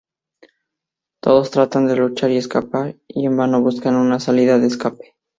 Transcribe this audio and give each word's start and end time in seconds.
Todos 1.21 1.51
tratan 1.51 1.85
de 1.85 1.95
luchar 1.95 2.31
y 2.31 2.37
escapar, 2.37 2.95
y 3.07 3.27
en 3.27 3.37
vano 3.37 3.61
buscan 3.61 3.95
una 3.95 4.19
salida 4.19 4.57
de 4.57 4.65
escape. 4.65 5.13